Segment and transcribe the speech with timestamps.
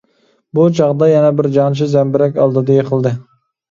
[0.57, 3.19] بۇ چاغدا يەنە بىر جەڭچى زەمبىرەك ئالدىدا يىقىلدى.